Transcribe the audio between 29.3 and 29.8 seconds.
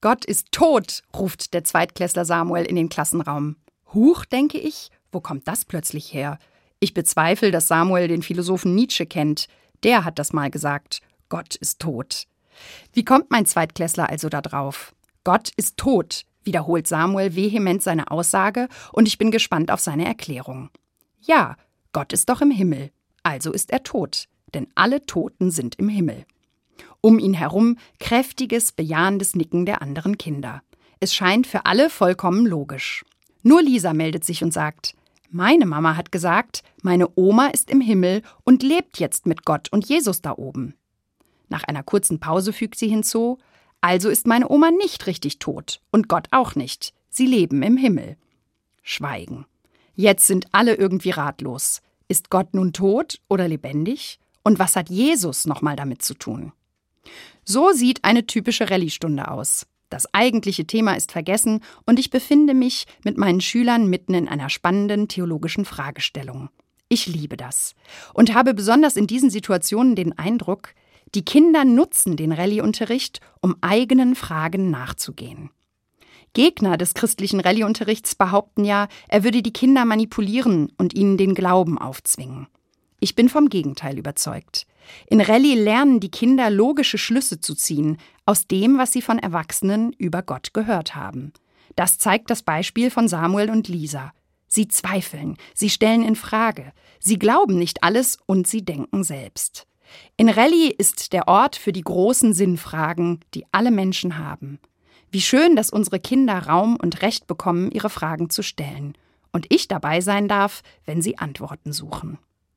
Nicken